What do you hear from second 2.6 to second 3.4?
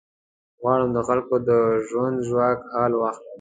حال واخلم.